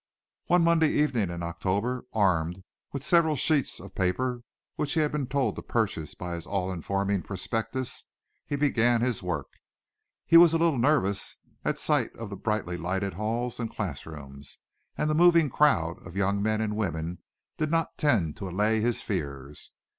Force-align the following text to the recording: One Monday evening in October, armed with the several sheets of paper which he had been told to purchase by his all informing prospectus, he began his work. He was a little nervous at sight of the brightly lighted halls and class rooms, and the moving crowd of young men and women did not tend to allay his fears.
One 0.47 0.63
Monday 0.63 0.89
evening 0.91 1.29
in 1.29 1.43
October, 1.43 2.05
armed 2.11 2.63
with 2.91 3.03
the 3.03 3.07
several 3.07 3.35
sheets 3.35 3.79
of 3.79 3.93
paper 3.93 4.41
which 4.75 4.93
he 4.93 4.99
had 5.01 5.11
been 5.11 5.27
told 5.27 5.55
to 5.57 5.61
purchase 5.61 6.15
by 6.15 6.33
his 6.33 6.47
all 6.47 6.71
informing 6.71 7.21
prospectus, 7.21 8.05
he 8.47 8.55
began 8.55 9.01
his 9.01 9.21
work. 9.21 9.59
He 10.25 10.37
was 10.37 10.53
a 10.53 10.57
little 10.57 10.79
nervous 10.79 11.37
at 11.63 11.77
sight 11.77 12.15
of 12.15 12.31
the 12.31 12.35
brightly 12.35 12.77
lighted 12.77 13.13
halls 13.13 13.59
and 13.59 13.69
class 13.69 14.07
rooms, 14.07 14.57
and 14.97 15.07
the 15.07 15.13
moving 15.13 15.51
crowd 15.51 15.99
of 16.03 16.15
young 16.15 16.41
men 16.41 16.61
and 16.61 16.75
women 16.75 17.19
did 17.59 17.69
not 17.69 17.95
tend 17.99 18.35
to 18.37 18.49
allay 18.49 18.81
his 18.81 19.03
fears. 19.03 19.69